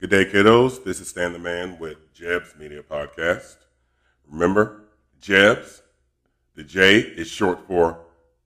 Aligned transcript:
Good 0.00 0.10
day, 0.10 0.26
kiddos. 0.26 0.84
This 0.84 1.00
is 1.00 1.08
Stan 1.08 1.32
the 1.32 1.40
Man 1.40 1.76
with 1.80 2.14
Jebs 2.14 2.54
Media 2.56 2.84
Podcast. 2.84 3.56
Remember, 4.30 4.82
Jebs, 5.20 5.82
the 6.54 6.62
J 6.62 7.00
is 7.00 7.26
short 7.26 7.66
for 7.66 7.98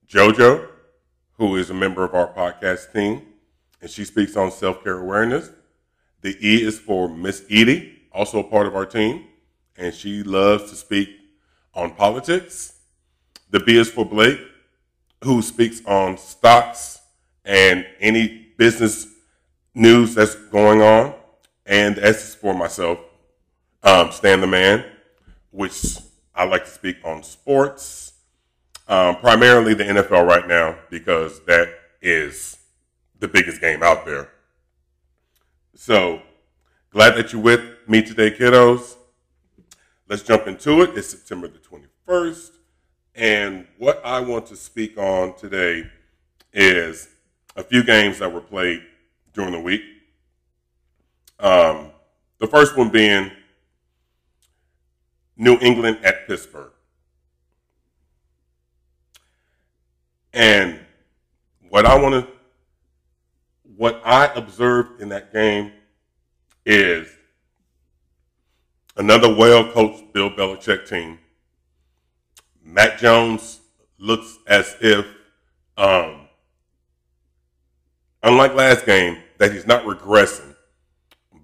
JoJo, 0.09 0.67
who 1.37 1.55
is 1.57 1.69
a 1.69 1.75
member 1.75 2.03
of 2.03 2.15
our 2.15 2.33
podcast 2.33 2.91
team, 2.91 3.21
and 3.81 3.91
she 3.91 4.03
speaks 4.03 4.35
on 4.35 4.49
self 4.49 4.83
care 4.83 4.97
awareness. 4.97 5.51
The 6.21 6.35
E 6.41 6.63
is 6.63 6.79
for 6.79 7.07
Miss 7.07 7.45
Edie, 7.51 8.01
also 8.11 8.39
a 8.39 8.43
part 8.43 8.65
of 8.65 8.75
our 8.75 8.87
team, 8.87 9.25
and 9.77 9.93
she 9.93 10.23
loves 10.23 10.71
to 10.71 10.75
speak 10.75 11.09
on 11.75 11.93
politics. 11.93 12.79
The 13.51 13.59
B 13.59 13.77
is 13.77 13.91
for 13.91 14.05
Blake, 14.05 14.39
who 15.23 15.43
speaks 15.43 15.85
on 15.85 16.17
stocks 16.17 16.99
and 17.45 17.85
any 17.99 18.47
business 18.57 19.05
news 19.75 20.15
that's 20.15 20.33
going 20.33 20.81
on. 20.81 21.13
And 21.65 21.95
the 21.95 22.05
S 22.05 22.29
is 22.29 22.35
for 22.35 22.53
myself, 22.53 22.99
um, 23.83 24.11
Stan 24.11 24.41
the 24.41 24.47
Man, 24.47 24.85
which 25.51 25.97
I 26.35 26.45
like 26.45 26.65
to 26.65 26.71
speak 26.71 26.97
on 27.03 27.23
sports, 27.23 28.13
um, 28.87 29.17
primarily 29.17 29.73
the 29.73 29.83
NFL 29.83 30.25
right 30.27 30.47
now, 30.47 30.75
because 30.89 31.39
that 31.45 31.69
is 32.01 32.57
the 33.19 33.27
biggest 33.27 33.61
game 33.61 33.83
out 33.83 34.05
there. 34.05 34.29
So 35.75 36.21
glad 36.89 37.15
that 37.15 37.31
you're 37.31 37.41
with 37.41 37.61
me 37.87 38.01
today, 38.01 38.31
kiddos. 38.31 38.95
Let's 40.09 40.23
jump 40.23 40.47
into 40.47 40.81
it. 40.81 40.97
It's 40.97 41.09
September 41.09 41.47
the 41.47 41.59
21st. 41.59 42.51
And 43.15 43.67
what 43.77 44.01
I 44.03 44.19
want 44.19 44.47
to 44.47 44.55
speak 44.55 44.97
on 44.97 45.35
today 45.35 45.89
is 46.51 47.07
a 47.55 47.63
few 47.63 47.83
games 47.83 48.19
that 48.19 48.31
were 48.31 48.41
played 48.41 48.83
during 49.33 49.51
the 49.51 49.59
week. 49.59 49.81
Um, 51.39 51.91
the 52.39 52.47
first 52.47 52.77
one 52.77 52.89
being 52.89 53.31
New 55.37 55.57
England 55.61 55.99
at 56.03 56.27
Pittsburgh. 56.27 56.71
And 60.33 60.79
what 61.69 61.85
I 61.85 61.99
want 61.99 62.25
to, 62.25 62.31
what 63.75 64.01
I 64.05 64.25
observed 64.33 65.01
in 65.01 65.09
that 65.09 65.33
game 65.33 65.71
is 66.65 67.07
another 68.97 69.33
well 69.33 69.71
coached 69.71 70.11
Bill 70.13 70.29
Belichick 70.29 70.87
team. 70.87 71.19
Mac 72.63 72.97
Jones 72.97 73.59
looks 73.97 74.37
as 74.47 74.75
if, 74.81 75.05
um, 75.77 76.27
unlike 78.21 78.55
last 78.55 78.85
game, 78.85 79.17
that 79.37 79.51
he's 79.51 79.67
not 79.67 79.83
regressing, 79.83 80.52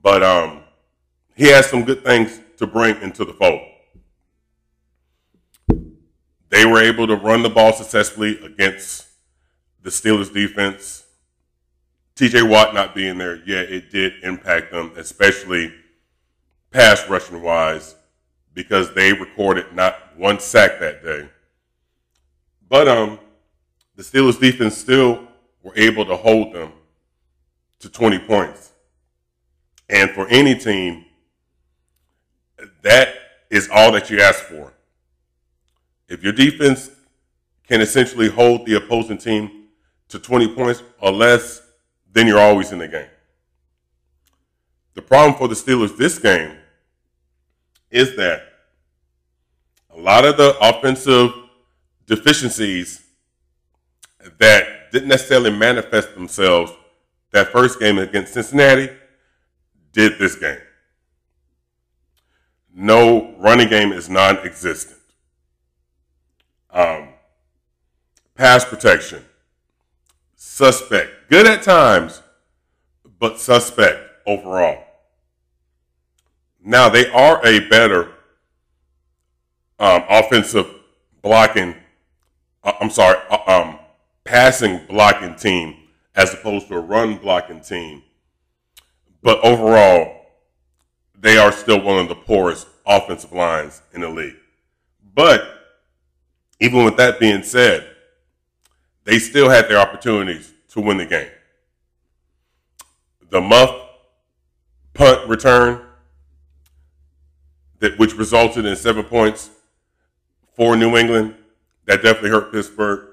but 0.02 0.23
um, 0.23 0.61
he 1.36 1.47
has 1.47 1.69
some 1.69 1.83
good 1.83 2.03
things 2.03 2.39
to 2.58 2.67
bring 2.67 3.02
into 3.02 3.25
the 3.25 3.33
fold. 3.33 3.61
They 6.50 6.66
were 6.66 6.81
able 6.81 7.08
to 7.08 7.16
run 7.16 7.44
the 7.44 7.50
ball 7.50 7.73
successfully 7.73 8.44
against 8.44 9.08
the 9.81 9.89
Steelers 9.89 10.33
defense. 10.33 11.06
TJ 12.16 12.50
Watt 12.50 12.73
not 12.73 12.95
being 12.95 13.17
there, 13.17 13.41
yeah, 13.45 13.59
it 13.61 13.91
did 13.91 14.14
impact 14.23 14.72
them, 14.72 14.91
especially 14.97 15.73
pass 16.72 17.08
rushing 17.08 17.41
wise, 17.41 17.95
because 18.53 18.94
they 18.94 19.13
recorded 19.13 19.73
not 19.73 20.17
one 20.17 20.39
sack 20.39 20.80
that 20.80 21.03
day. 21.03 21.30
But 22.67 22.88
um, 22.88 23.19
the 23.95 24.03
Steelers 24.03 24.39
defense 24.39 24.78
still 24.78 25.28
were 25.63 25.78
able 25.78 26.06
to 26.06 26.16
hold 26.16 26.53
them 26.53 26.72
to 27.80 27.89
20 27.89 28.19
points. 28.19 28.69
And 29.90 30.12
for 30.12 30.28
any 30.28 30.56
team, 30.56 31.06
that 32.84 33.09
is 33.50 33.70
all 33.72 33.92
that 33.94 34.09
you 34.09 34.22
ask 34.22 34.44
for. 34.44 34.73
If 36.08 36.23
your 36.23 36.34
defense 36.34 36.92
can 37.68 37.81
essentially 37.81 38.30
hold 38.30 38.66
the 38.66 38.75
opposing 38.75 39.18
team 39.18 39.68
to 40.09 40.19
20 40.19 40.56
points 40.56 40.84
or 41.02 41.12
less, 41.12 41.62
then 42.12 42.28
you're 42.28 42.40
always 42.40 42.72
in 42.72 42.80
the 42.80 42.88
game. 42.88 43.09
The 44.96 45.02
problem 45.02 45.38
for 45.38 45.47
the 45.47 45.56
Steelers 45.56 45.96
this 45.97 46.18
game 46.19 46.58
is 47.92 48.16
that 48.16 48.44
a 49.96 50.00
lot 50.00 50.25
of 50.25 50.38
the 50.38 50.58
offensive 50.62 51.31
deficiencies 52.06 53.02
that 54.40 54.92
didn't 54.92 55.09
necessarily 55.09 55.52
manifest 55.52 56.13
themselves 56.16 56.72
that 57.31 57.52
first 57.52 57.80
game 57.80 58.00
against 58.00 58.34
Cincinnati 58.34 58.90
did 59.91 60.17
this 60.19 60.35
game. 60.35 60.59
No 62.73 63.35
running 63.38 63.69
game 63.69 63.91
is 63.91 64.09
non 64.09 64.38
existent. 64.39 65.00
Um, 66.72 67.09
pass 68.35 68.63
protection, 68.63 69.25
suspect. 70.35 71.29
Good 71.29 71.47
at 71.47 71.63
times, 71.63 72.22
but 73.19 73.39
suspect 73.39 74.00
overall. 74.25 74.83
Now, 76.63 76.89
they 76.89 77.09
are 77.11 77.45
a 77.45 77.67
better 77.69 78.11
um, 79.79 80.03
offensive 80.09 80.67
blocking, 81.21 81.75
uh, 82.63 82.73
I'm 82.79 82.89
sorry, 82.89 83.17
uh, 83.29 83.39
um, 83.47 83.79
passing 84.23 84.81
blocking 84.88 85.35
team 85.35 85.75
as 86.16 86.33
opposed 86.33 86.67
to 86.67 86.75
a 86.75 86.79
run 86.79 87.17
blocking 87.17 87.61
team. 87.61 88.03
But 89.22 89.44
overall, 89.44 90.25
they 91.19 91.38
are 91.38 91.52
still 91.52 91.81
one 91.81 92.00
of 92.00 92.07
the 92.07 92.16
poorest 92.16 92.68
offensive 92.85 93.34
lines 93.34 93.81
in 93.94 94.02
the 94.02 94.09
league. 94.09 94.38
But 95.13 95.44
even 96.59 96.85
with 96.85 96.97
that 96.97 97.19
being 97.19 97.44
said, 97.44 97.88
they 99.03 99.19
still 99.19 99.50
had 99.50 99.68
their 99.69 99.80
opportunities 99.80 100.53
to 100.69 100.81
win 100.81 100.97
the 100.97 101.06
game. 101.06 101.31
The 103.30 103.41
muff 103.41 103.75
punt 104.94 105.28
return, 105.28 105.86
that 107.80 107.97
which 107.97 108.16
resulted 108.16 108.66
in 108.66 108.75
seven 108.75 109.03
points 109.03 109.50
for 110.56 110.75
New 110.75 110.97
England, 110.97 111.36
that 111.86 112.03
definitely 112.03 112.30
hurt 112.30 112.51
Pittsburgh. 112.51 113.07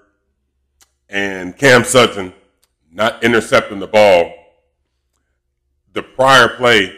And 1.08 1.56
Cam 1.56 1.84
Sutton 1.84 2.32
not 2.90 3.22
intercepting 3.22 3.78
the 3.78 3.86
ball 3.86 4.32
the 5.96 6.02
prior 6.02 6.46
play 6.46 6.94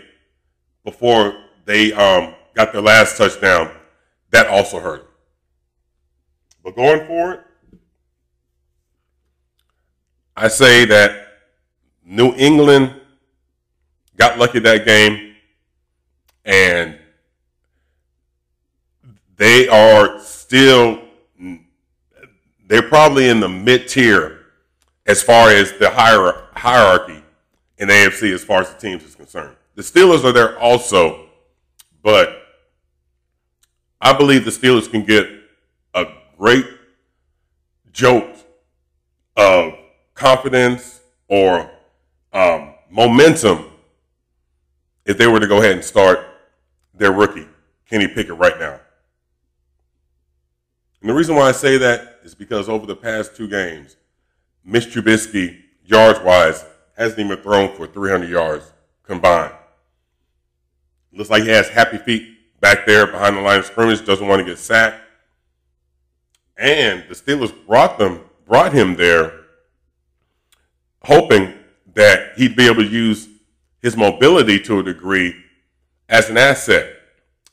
before 0.85 1.33
they 1.65 1.93
um, 1.93 2.35
got 2.55 2.73
their 2.73 2.83
last 2.83 3.17
touchdown, 3.17 3.71
that 4.33 4.49
also 4.49 4.81
hurt. 4.81 5.09
But 6.65 6.75
going 6.75 7.07
forward, 7.07 7.45
I 10.37 10.49
say 10.49 10.85
that 10.87 11.29
New 12.05 12.35
England 12.35 13.01
got 14.17 14.37
lucky 14.37 14.59
that 14.59 14.85
game, 14.85 15.37
and 16.45 16.99
they 19.37 19.69
are 19.69 20.19
still, 20.19 21.01
they're 22.67 22.83
probably 22.83 23.29
in 23.29 23.39
the 23.39 23.49
mid 23.49 23.87
tier 23.87 24.41
as 25.07 25.23
far 25.23 25.51
as 25.51 25.73
the 25.79 25.89
hierarchy 25.89 27.23
in 27.79 27.89
AFC 27.89 28.33
as 28.33 28.45
far 28.45 28.61
as 28.61 28.73
the 28.73 28.81
teams 28.81 29.05
is 29.05 29.15
concerned. 29.15 29.57
The 29.75 29.83
Steelers 29.83 30.25
are 30.25 30.33
there 30.33 30.59
also, 30.59 31.27
but 32.03 32.43
I 34.01 34.13
believe 34.13 34.45
the 34.45 34.51
Steelers 34.51 34.91
can 34.91 35.05
get 35.05 35.29
a 35.95 36.07
great 36.37 36.67
jolt 37.93 38.45
of 39.37 39.75
confidence 40.15 41.01
or 41.29 41.71
um, 42.33 42.75
momentum 42.91 43.67
if 45.05 45.17
they 45.17 45.27
were 45.27 45.41
to 45.41 45.47
go 45.47 45.59
ahead 45.59 45.73
and 45.73 45.85
start 45.85 46.21
their 46.95 47.13
rookie, 47.13 47.47
Kenny 47.89 48.09
Pickett, 48.09 48.37
right 48.37 48.59
now. 48.59 48.81
And 51.01 51.09
the 51.09 51.15
reason 51.15 51.37
why 51.37 51.49
I 51.49 51.53
say 51.53 51.79
that 51.79 52.19
is 52.25 52.35
because 52.35 52.69
over 52.69 52.85
the 52.85 52.97
past 52.97 53.37
two 53.37 53.49
games, 53.49 53.97
Mitch 54.65 54.89
Trubisky, 54.89 55.61
yards 55.85 56.21
wise, 56.21 56.65
hasn't 56.99 57.21
even 57.21 57.41
thrown 57.43 57.75
for 57.75 57.87
300 57.87 58.29
yards 58.29 58.73
combined. 59.05 59.55
Looks 61.13 61.31
like 61.31 61.45
he 61.45 61.49
has 61.49 61.69
happy 61.69 61.99
feet 61.99 62.61
back 62.61 62.85
there 62.85 63.07
behind 63.07 63.37
the 63.37 63.41
line 63.41 63.61
of 63.61 63.67
scrimmage, 63.67 64.05
doesn't 64.05 64.27
want 64.27 64.41
to 64.41 64.45
get 64.45 64.59
sacked. 64.59 65.01
And 66.57 67.05
the 67.09 67.15
Steelers 67.15 67.55
brought 67.67 67.99
them, 67.99 68.21
brought 68.47 68.73
him 68.73 68.97
there, 68.97 69.33
hoping 71.05 71.55
that 71.95 72.33
he'd 72.37 72.57
be 72.57 72.67
able 72.67 72.83
to 72.83 72.89
use 72.89 73.29
his 73.81 73.97
mobility 73.97 74.59
to 74.61 74.81
a 74.81 74.83
degree 74.83 75.35
as 76.09 76.29
an 76.29 76.37
asset. 76.37 76.93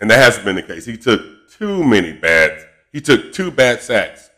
And 0.02 0.10
that 0.10 0.18
hasn't 0.18 0.44
been 0.44 0.56
the 0.56 0.64
case. 0.64 0.86
He 0.86 0.98
took 0.98 1.50
too 1.50 1.84
many 1.84 2.14
bad, 2.14 2.68
he 2.92 3.00
took 3.00 3.32
two 3.32 3.52
bad 3.52 3.82
sacks 3.82 4.30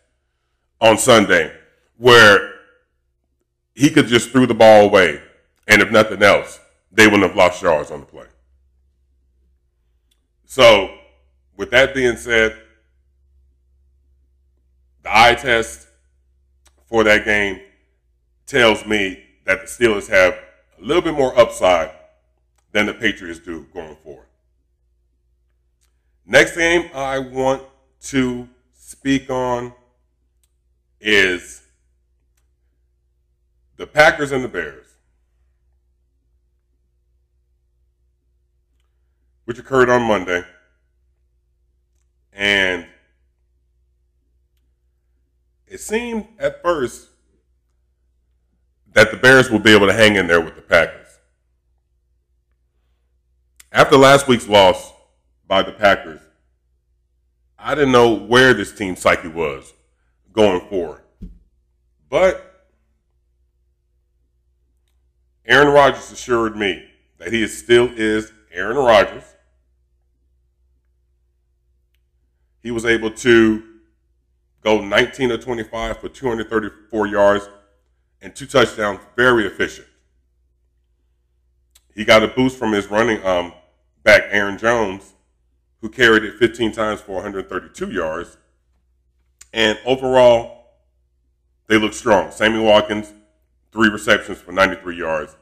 on 0.81 0.97
Sunday 0.97 1.53
where 1.97 2.56
he 3.77 3.91
could 3.91 4.07
just 4.07 4.31
threw 4.31 4.47
the 4.47 4.55
ball 4.55 4.85
away. 4.85 5.21
And 5.67 5.83
if 5.83 5.91
nothing 5.91 6.23
else, 6.23 6.59
they 6.91 7.05
wouldn't 7.05 7.23
have 7.23 7.35
lost 7.35 7.61
yards 7.61 7.91
on 7.91 7.99
the 7.99 8.05
play. 8.07 8.25
So, 10.45 10.95
with 11.55 11.69
that 11.69 11.93
being 11.93 12.17
said, 12.17 12.59
the 15.03 15.15
eye 15.15 15.35
test 15.35 15.87
for 16.87 17.03
that 17.03 17.23
game 17.23 17.61
tells 18.47 18.83
me 18.83 19.23
that 19.45 19.61
the 19.61 19.67
Steelers 19.67 20.09
have 20.09 20.33
a 20.33 20.83
little 20.83 21.03
bit 21.03 21.13
more 21.13 21.37
upside 21.37 21.91
than 22.71 22.87
the 22.87 22.95
Patriots 22.95 23.39
do 23.39 23.67
going 23.73 23.95
forward. 23.97 24.25
Next 26.25 26.57
game 26.57 26.89
I 26.95 27.19
want 27.19 27.61
to 28.05 28.49
speak 28.73 29.29
on 29.29 29.71
is 30.99 31.66
the 33.77 33.87
Packers 33.87 34.31
and 34.31 34.43
the 34.43 34.47
Bears, 34.47 34.87
which 39.45 39.59
occurred 39.59 39.89
on 39.89 40.01
Monday. 40.01 40.43
And 42.33 42.87
it 45.67 45.79
seemed 45.79 46.27
at 46.39 46.61
first 46.61 47.07
that 48.93 49.11
the 49.11 49.17
Bears 49.17 49.49
will 49.49 49.59
be 49.59 49.73
able 49.73 49.87
to 49.87 49.93
hang 49.93 50.15
in 50.15 50.27
there 50.27 50.41
with 50.41 50.55
the 50.55 50.61
Packers. 50.61 51.07
After 53.71 53.95
last 53.95 54.27
week's 54.27 54.47
loss 54.47 54.91
by 55.47 55.61
the 55.61 55.71
Packers, 55.71 56.21
I 57.59 57.75
didn't 57.75 57.91
know 57.91 58.13
where 58.13 58.53
this 58.53 58.71
team's 58.71 58.99
psyche 59.01 59.27
was 59.27 59.73
going 60.33 60.61
forward. 60.67 61.01
But 62.09 62.56
Aaron 65.47 65.69
Rodgers 65.69 66.11
assured 66.11 66.57
me 66.57 66.83
that 67.19 67.31
he 67.31 67.47
still 67.47 67.89
is 67.95 68.31
Aaron 68.51 68.77
Rodgers. 68.77 69.23
He 72.61 72.71
was 72.71 72.85
able 72.85 73.11
to 73.11 73.63
go 74.61 74.83
19 74.83 75.31
of 75.31 75.43
25 75.43 75.99
for 75.99 76.09
234 76.09 77.07
yards 77.07 77.49
and 78.21 78.35
two 78.35 78.45
touchdowns, 78.45 78.99
very 79.15 79.45
efficient. 79.45 79.87
He 81.95 82.03
got 82.03 82.23
a 82.23 82.27
boost 82.27 82.57
from 82.57 82.73
his 82.73 82.87
running 82.87 83.25
um, 83.25 83.53
back, 84.03 84.23
Aaron 84.29 84.57
Jones, 84.57 85.13
who 85.81 85.89
carried 85.89 86.23
it 86.23 86.37
15 86.37 86.73
times 86.73 86.99
for 86.99 87.13
132 87.13 87.91
yards. 87.91 88.37
And 89.53 89.79
overall, 89.85 90.65
they 91.67 91.77
look 91.77 91.93
strong. 91.93 92.31
Sammy 92.31 92.59
Watkins, 92.59 93.13
three 93.77 93.89
receptions 93.89 94.39
for 94.39 94.51
93 94.51 94.97
yards. 94.97 95.35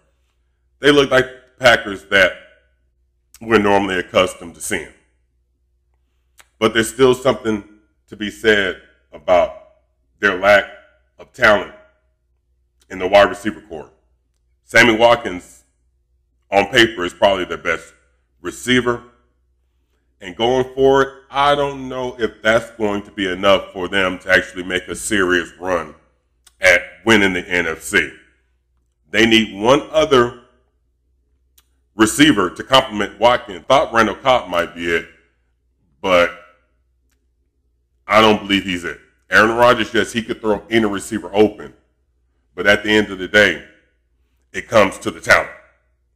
They 0.80 0.92
look 0.92 1.10
like 1.10 1.26
Packers 1.58 2.04
that 2.08 2.34
we're 3.40 3.60
normally 3.60 3.98
accustomed 3.98 4.56
to 4.56 4.62
seeing. 4.62 4.92
But 6.60 6.74
there's 6.74 6.94
still 6.94 7.14
something 7.14 7.64
to 8.10 8.18
be 8.18 8.30
said 8.30 8.82
about 9.14 9.68
their 10.20 10.38
lack 10.38 10.66
of 11.18 11.32
talent 11.32 11.72
in 12.90 13.00
the 13.00 13.08
wide 13.08 13.30
receiver 13.30 13.62
corps. 13.62 13.90
Sammy 14.66 14.98
Watkins, 14.98 15.64
on 16.52 16.68
paper, 16.68 17.06
is 17.06 17.14
probably 17.14 17.46
the 17.46 17.58
best 17.58 17.94
receiver. 18.42 19.02
And 20.20 20.36
going 20.36 20.74
forward, 20.74 21.24
I 21.32 21.56
don't 21.56 21.88
know 21.88 22.18
if 22.20 22.42
that's 22.42 22.70
going 22.72 23.04
to 23.04 23.12
be 23.12 23.32
enough 23.32 23.72
for 23.72 23.88
them 23.88 24.20
to 24.20 24.30
actually 24.30 24.64
make 24.64 24.90
a 24.90 24.96
serious 24.96 25.54
run 25.58 25.96
at 26.60 26.82
winning 27.06 27.32
the 27.32 27.44
NFC. 27.44 28.12
They 29.12 29.26
need 29.26 29.60
one 29.60 29.82
other 29.92 30.42
receiver 31.96 32.50
to 32.50 32.64
complement 32.64 33.20
Watkins. 33.20 33.66
Thought 33.68 33.94
Randall 33.94 34.16
Cobb 34.16 34.50
might 34.50 34.76
be 34.76 34.88
it, 34.88 35.08
but 36.02 36.32
I 38.08 38.22
don't 38.22 38.40
believe 38.40 38.64
he's 38.64 38.84
it. 38.84 39.00
Aaron 39.30 39.56
Rodgers, 39.56 39.94
yes, 39.94 40.12
he 40.12 40.22
could 40.22 40.42
throw 40.42 40.62
any 40.70 40.86
receiver 40.86 41.30
open, 41.34 41.74
but 42.54 42.68
at 42.68 42.84
the 42.84 42.90
end 42.90 43.12
of 43.12 43.18
the 43.18 43.28
day, 43.28 43.66
it 44.54 44.68
comes 44.68 44.98
to 45.00 45.12
the 45.12 45.20
talent. 45.20 45.50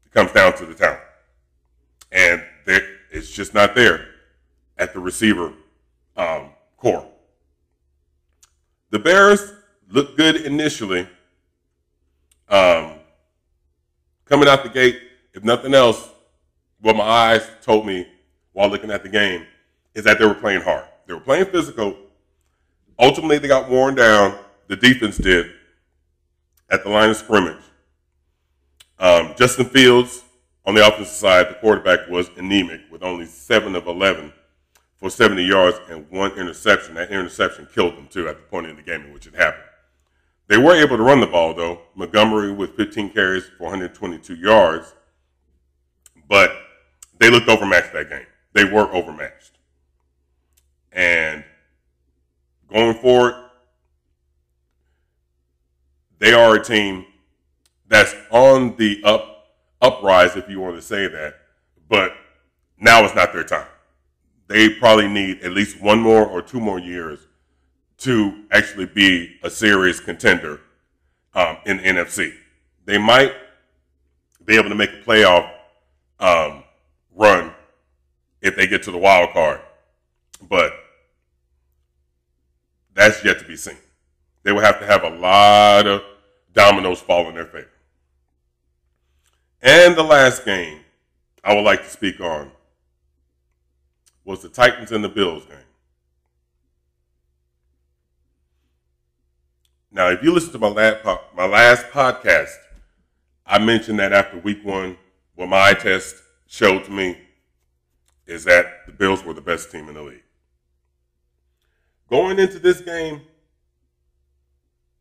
It 0.06 0.12
comes 0.12 0.32
down 0.32 0.56
to 0.58 0.66
the 0.66 0.74
talent. 0.74 1.02
And 2.12 2.44
it's 3.12 3.32
just 3.32 3.54
not 3.54 3.76
there 3.76 4.08
at 4.78 4.94
the 4.94 5.00
receiver 5.00 5.54
um, 6.16 6.50
corps. 6.78 7.08
The 8.92 9.00
Bears 9.00 9.54
looked 9.90 10.18
good 10.18 10.38
initially. 10.38 11.08
Um, 12.50 12.94
coming 14.26 14.48
out 14.48 14.64
the 14.64 14.70
gate, 14.70 15.00
if 15.34 15.44
nothing 15.44 15.74
else, 15.74 16.10
what 16.82 16.96
my 16.96 17.04
eyes 17.04 17.48
told 17.62 17.86
me 17.86 18.08
while 18.54 18.70
looking 18.70 18.92
at 18.92 19.04
the 19.04 19.10
game 19.10 19.46
is 19.94 20.04
that 20.06 20.20
they 20.20 20.26
were 20.26 20.34
playing 20.34 20.62
hard. 20.62 20.86
They 21.06 21.14
were 21.14 21.20
playing 21.20 21.46
physical. 21.46 21.96
Ultimately, 22.98 23.38
they 23.38 23.48
got 23.48 23.70
worn 23.70 23.96
down. 23.96 24.38
The 24.68 24.76
defense 24.76 25.18
did 25.18 25.52
at 26.70 26.84
the 26.84 26.90
line 26.90 27.10
of 27.10 27.18
scrimmage. 27.18 27.62
Um, 29.00 29.34
Justin 29.38 29.66
Fields 29.66 30.24
on 30.66 30.76
the 30.76 30.86
offensive 30.86 31.08
side, 31.08 31.50
the 31.50 31.56
quarterback 31.56 32.10
was 32.10 32.30
anemic 32.38 32.82
with 32.92 33.02
only 33.02 33.26
7 33.26 33.76
of 33.76 33.88
11 33.88 34.34
for 34.98 35.10
70 35.10 35.44
yards 35.44 35.80
and 35.90 36.10
one 36.12 36.32
interception. 36.34 36.96
That 36.96 37.12
interception 37.12 37.68
killed 37.74 37.96
them, 37.96 38.08
too, 38.08 38.28
at 38.28 38.38
the 38.38 38.44
point 38.44 38.68
in 38.68 38.76
the 38.76 38.82
game 38.82 39.02
in 39.02 39.14
which 39.14 39.26
it 39.26 39.34
happened. 39.34 39.69
They 40.50 40.58
were 40.58 40.74
able 40.74 40.98
to 40.98 41.04
run 41.04 41.20
the 41.20 41.28
ball, 41.28 41.54
though. 41.54 41.80
Montgomery 41.94 42.52
with 42.52 42.76
15 42.76 43.12
carries 43.12 43.46
for 43.46 43.66
122 43.66 44.34
yards, 44.36 44.96
but 46.28 46.52
they 47.20 47.30
looked 47.30 47.48
overmatched 47.48 47.94
that 47.94 48.10
game. 48.10 48.26
They 48.54 48.64
were 48.64 48.92
overmatched. 48.92 49.60
And 50.92 51.44
going 52.68 52.96
forward, 52.96 53.36
they 56.18 56.34
are 56.34 56.56
a 56.56 56.64
team 56.64 57.06
that's 57.88 58.16
on 58.32 58.76
the 58.78 59.02
up 59.04 59.54
uprise, 59.84 60.36
if 60.36 60.50
you 60.50 60.60
want 60.60 60.76
to 60.76 60.82
say 60.82 61.08
that. 61.08 61.36
But 61.88 62.14
now 62.80 63.06
is 63.06 63.14
not 63.14 63.34
their 63.34 63.44
time. 63.44 63.68
They 64.48 64.70
probably 64.70 65.08
need 65.08 65.42
at 65.42 65.52
least 65.52 65.80
one 65.80 66.00
more 66.00 66.26
or 66.26 66.42
two 66.42 66.60
more 66.60 66.80
years 66.80 67.28
to 68.00 68.44
actually 68.52 68.86
be 68.86 69.38
a 69.44 69.50
serious 69.50 70.00
contender 70.00 70.62
um, 71.34 71.58
in 71.66 71.78
the 71.78 71.84
NFC. 71.84 72.34
They 72.86 72.98
might 72.98 73.34
be 74.46 74.56
able 74.56 74.70
to 74.70 74.76
make 74.76 74.92
a 74.92 75.02
playoff 75.02 75.50
um, 76.20 76.64
run 77.16 77.54
if 78.42 78.56
they 78.56 78.68
get 78.68 78.84
to 78.84 78.92
the 78.92 78.98
wild 78.98 79.32
card, 79.32 79.60
but 80.48 80.74
that's 82.94 83.24
yet 83.24 83.40
to 83.40 83.46
be 83.46 83.56
seen. 83.56 83.78
They 84.44 84.52
will 84.52 84.62
have 84.62 84.80
to 84.80 84.86
have 84.86 85.04
a 85.04 85.10
lot 85.10 85.86
of 85.86 86.02
dominoes 86.54 87.02
fall 87.02 87.28
in 87.28 87.36
their 87.36 87.46
favor. 87.46 87.70
And 89.62 89.96
the 89.96 90.04
last 90.04 90.46
game 90.46 90.80
I 91.44 91.54
would 91.54 91.64
like 91.66 91.84
to 91.84 91.90
speak 91.90 92.22
on 92.22 92.52
was 94.24 94.42
the 94.42 94.50
Titans 94.50 94.92
and 94.92 95.04
the 95.04 95.10
Bills 95.10 95.46
game. 95.46 95.58
Now, 99.92 100.10
if 100.10 100.22
you 100.24 100.32
listen 100.32 100.52
to 100.52 100.60
my 100.60 100.68
last, 100.68 101.06
my 101.36 101.46
last 101.46 101.86
podcast, 101.88 102.56
I 103.46 103.58
mentioned 103.60 104.00
that 104.00 104.14
after 104.14 104.38
week 104.38 104.64
one, 104.64 104.98
what 105.36 105.50
my 105.50 105.70
eye 105.70 105.74
test 105.74 106.16
showed 106.48 106.86
to 106.86 106.92
me 106.92 107.18
is 108.28 108.44
that 108.44 108.86
the 108.86 108.92
Bills 108.92 109.24
were 109.24 109.34
the 109.34 109.42
best 109.42 109.72
team 109.72 109.88
in 109.88 109.96
the 109.96 110.04
league. 110.04 110.24
Going 112.10 112.40
into 112.40 112.60
this 112.60 112.82
game, 112.82 113.22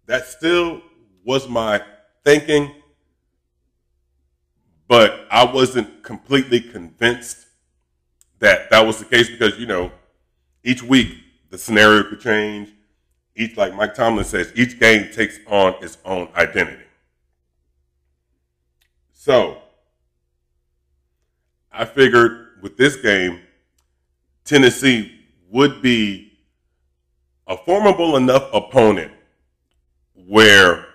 that 0.06 0.26
still 0.26 0.80
was 1.24 1.48
my 1.48 1.82
thinking 2.24 2.72
but 4.88 5.26
I 5.30 5.44
wasn't 5.44 6.02
completely 6.02 6.60
convinced 6.60 7.46
that 8.38 8.70
that 8.70 8.86
was 8.86 8.98
the 8.98 9.04
case 9.04 9.28
because, 9.28 9.58
you 9.58 9.66
know, 9.66 9.92
each 10.64 10.82
week 10.82 11.14
the 11.50 11.58
scenario 11.58 12.04
could 12.04 12.20
change. 12.20 12.70
Each, 13.38 13.56
like 13.56 13.72
Mike 13.72 13.94
Tomlin 13.94 14.24
says, 14.24 14.52
each 14.56 14.80
game 14.80 15.12
takes 15.12 15.38
on 15.46 15.76
its 15.80 15.96
own 16.04 16.28
identity. 16.34 16.82
So 19.12 19.58
I 21.70 21.84
figured 21.84 22.58
with 22.60 22.76
this 22.76 22.96
game, 22.96 23.38
Tennessee 24.44 25.20
would 25.50 25.80
be 25.80 26.32
a 27.46 27.56
formidable 27.56 28.16
enough 28.16 28.50
opponent 28.52 29.12
where 30.26 30.86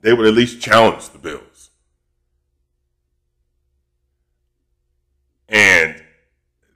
they 0.00 0.14
would 0.14 0.26
at 0.26 0.32
least 0.32 0.62
challenge 0.62 1.10
the 1.10 1.18
Bills. 1.18 1.68
And 5.50 6.02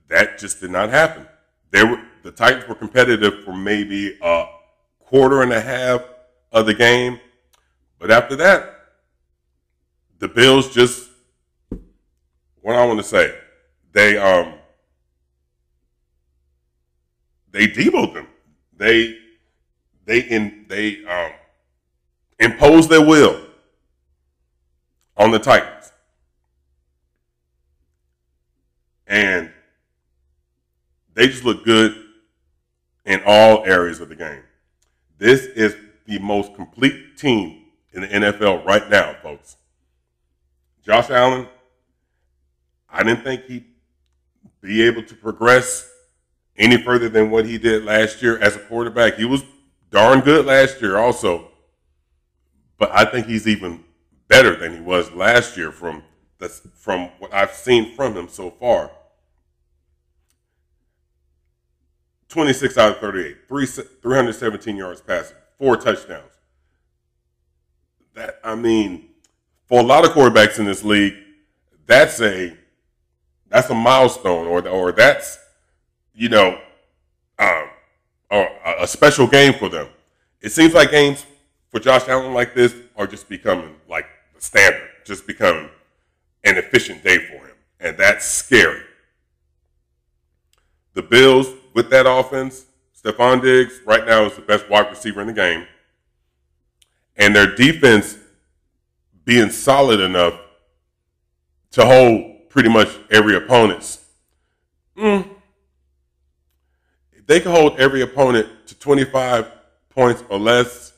that 0.09 0.39
just 0.39 0.61
did 0.61 0.71
not 0.71 0.91
happen. 0.91 1.27
They 1.71 1.83
were 1.83 2.06
the 2.27 2.33
Titans 2.33 2.67
were 2.67 2.75
competitive 2.75 3.45
for 3.45 3.53
maybe 3.53 4.19
a 4.21 4.47
quarter 4.99 5.43
and 5.43 5.53
a 5.53 5.61
half 5.61 6.03
of 6.51 6.67
the 6.67 6.75
game, 6.75 7.21
but 8.01 8.11
after 8.11 8.35
that, 8.35 8.75
the 10.19 10.27
Bills 10.27 10.75
just 10.75 11.09
what 12.63 12.75
I 12.75 12.85
want 12.85 12.99
to 12.99 13.05
say. 13.05 13.33
They 13.93 14.19
um 14.19 14.55
they 17.53 17.69
demoed 17.69 18.15
them. 18.15 18.27
They 18.77 19.17
they 20.05 20.23
in 20.23 20.67
they 20.67 21.05
um 21.05 21.31
imposed 22.41 22.91
their 22.91 23.07
will 23.07 23.41
on 25.17 25.31
the 25.31 25.39
Titans. 25.39 25.93
And 29.07 29.53
they 31.15 31.29
just 31.29 31.45
look 31.45 31.65
good 31.65 32.06
in 33.07 33.23
all 33.25 33.65
areas 33.65 34.01
of 34.01 34.09
the 34.09 34.17
game. 34.17 34.43
This 35.19 35.45
is 35.47 35.75
the 36.07 36.19
most 36.19 36.55
complete 36.55 37.17
team 37.17 37.63
in 37.93 38.03
the 38.03 38.09
NFL 38.09 38.67
right 38.67 38.89
now, 38.91 39.15
folks. 39.23 39.57
Josh 40.85 41.09
Allen, 41.09 41.49
I 42.91 43.03
didn't 43.03 43.25
think 43.25 43.45
he'd 43.45 43.65
be 44.61 44.83
able 44.83 45.03
to 45.05 45.15
progress 45.15 45.91
any 46.59 46.77
further 46.83 47.09
than 47.09 47.31
what 47.31 47.47
he 47.47 47.59
did 47.59 47.85
last 47.85 48.23
year 48.23 48.39
as 48.39 48.57
a 48.57 48.61
quarterback. 48.61 49.15
He 49.15 49.25
was 49.25 49.43
darn 49.91 50.21
good 50.21 50.47
last 50.47 50.81
year, 50.81 50.97
also, 50.97 51.49
but 52.79 52.91
I 52.93 53.05
think 53.05 53.27
he's 53.27 53.47
even 53.47 53.85
better 54.29 54.57
than 54.57 54.75
he 54.75 54.81
was 54.81 55.11
last 55.13 55.57
year 55.57 55.71
from 55.71 56.03
the, 56.39 56.49
from 56.49 57.11
what 57.19 57.33
I've 57.33 57.53
seen 57.53 57.95
from 57.95 58.15
him 58.15 58.29
so 58.29 58.51
far. 58.51 58.91
26 62.29 62.77
out 62.79 62.93
of 62.93 62.99
38, 62.99 63.37
three, 63.49 63.67
317 63.67 64.77
yards 64.77 65.01
passing, 65.01 65.37
four 65.59 65.77
touchdowns. 65.77 66.33
That 68.15 68.41
I 68.43 68.55
mean, 68.55 69.09
for 69.67 69.81
a 69.81 69.83
lot 69.83 70.05
of 70.05 70.13
quarterbacks 70.13 70.59
in 70.59 70.65
this 70.65 70.83
league, 70.83 71.15
that's 71.87 72.21
a 72.21 72.57
that's 73.49 73.71
a 73.71 73.75
milestone, 73.75 74.47
or 74.47 74.67
or 74.67 74.93
that's 74.93 75.39
you 76.15 76.29
know, 76.29 76.59
um, 77.39 77.69
or 78.31 78.49
a 78.79 78.87
special 78.87 79.27
game 79.27 79.53
for 79.53 79.69
them. 79.69 79.89
It 80.41 80.51
seems 80.51 80.75
like 80.75 80.91
games 80.91 81.27
for 81.71 81.79
Josh 81.79 82.09
Allen 82.09 82.33
like 82.33 82.55
this 82.55 82.75
are 82.97 83.07
just 83.07 83.29
becoming 83.29 83.77
like 83.89 84.07
the 84.35 84.41
standard, 84.41 84.89
just 85.05 85.27
becoming 85.27 85.69
an 86.45 86.57
efficient 86.57 87.05
day 87.05 87.19
for 87.19 87.47
him, 87.47 87.57
and 87.81 87.97
that's 87.99 88.25
scary. 88.25 88.83
The 90.95 91.03
Bills 91.03 91.49
with 91.77 91.91
that 91.91 92.07
offense, 92.07 92.65
Stefon 92.99 93.43
Diggs 93.43 93.81
right 93.85 94.07
now 94.07 94.25
is 94.25 94.35
the 94.35 94.41
best 94.41 94.69
wide 94.71 94.89
receiver 94.89 95.21
in 95.21 95.27
the 95.27 95.33
game, 95.35 95.67
and 97.17 97.37
their 97.37 97.55
defense 97.55 98.17
being 99.27 99.51
solid 99.51 100.01
enough 100.01 100.41
to 101.73 101.85
hold 101.85 102.49
pretty 102.49 102.71
much 102.71 102.89
every 103.11 103.37
opponent's. 103.37 104.03
Mm, 104.97 105.29
they 107.27 107.41
can 107.41 107.53
hold 107.53 107.79
every 107.79 108.01
opponent 108.01 108.49
to 108.69 108.75
25 108.79 109.53
points 109.91 110.25
or 110.31 110.39
less, 110.39 110.95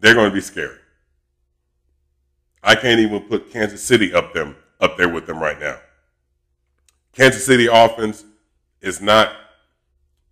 they're 0.00 0.14
going 0.14 0.28
to 0.28 0.34
be 0.34 0.42
scary. 0.42 0.76
I 2.62 2.74
can't 2.74 3.00
even 3.00 3.22
put 3.22 3.50
Kansas 3.50 3.82
City 3.82 4.12
up 4.12 4.34
them 4.34 4.54
up 4.82 4.98
there 4.98 5.08
with 5.08 5.26
them 5.26 5.38
right 5.38 5.58
now. 5.58 5.78
Kansas 7.14 7.46
City 7.46 7.68
offense 7.70 8.24
is 8.80 9.00
not 9.00 9.32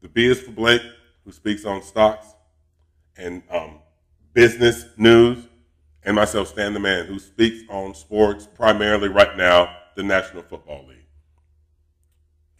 The 0.00 0.08
B 0.08 0.26
is 0.26 0.40
for 0.40 0.52
Blake, 0.52 0.82
who 1.24 1.32
speaks 1.32 1.64
on 1.64 1.82
stocks 1.82 2.28
and 3.16 3.42
um, 3.50 3.80
business 4.32 4.84
news 4.96 5.38
and 6.04 6.14
myself, 6.14 6.46
Stan 6.46 6.72
the 6.72 6.78
Man, 6.78 7.06
who 7.06 7.18
speaks 7.18 7.64
on 7.68 7.96
sports, 7.96 8.46
primarily 8.54 9.08
right 9.08 9.36
now, 9.36 9.74
the 9.96 10.04
National 10.04 10.44
Football 10.44 10.86
League. 10.86 11.06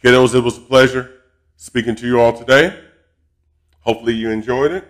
Kiddos, 0.03 0.35
it 0.35 0.41
was 0.41 0.57
a 0.57 0.61
pleasure 0.61 1.09
speaking 1.55 1.95
to 1.95 2.05
you 2.05 2.19
all 2.19 2.37
today. 2.37 2.77
Hopefully 3.79 4.15
you 4.15 4.31
enjoyed 4.31 4.73
it, 4.73 4.85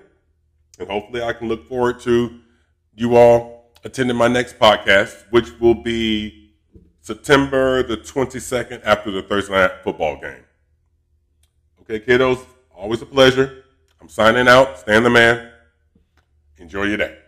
and 0.79 0.89
hopefully 0.89 1.21
I 1.21 1.33
can 1.33 1.47
look 1.47 1.69
forward 1.69 1.99
to 2.01 2.39
you 2.95 3.15
all 3.15 3.71
attending 3.83 4.15
my 4.15 4.27
next 4.27 4.59
podcast, 4.59 5.25
which 5.29 5.59
will 5.59 5.75
be 5.75 6.53
September 7.01 7.83
the 7.83 7.97
22nd 7.97 8.81
after 8.83 9.11
the 9.11 9.21
Thursday 9.21 9.53
night 9.53 9.71
football 9.83 10.19
game. 10.19 10.43
Okay, 11.81 11.99
kiddos, 11.99 12.45
always 12.73 13.01
a 13.01 13.05
pleasure. 13.05 13.63
I'm 13.99 14.09
signing 14.09 14.47
out. 14.47 14.79
Stan 14.79 15.03
the 15.03 15.09
Man. 15.09 15.51
Enjoy 16.57 16.83
your 16.83 16.97
day. 16.97 17.22